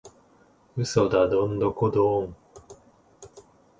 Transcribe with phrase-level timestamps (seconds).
[0.77, 2.35] 嘘だドンドコドーン！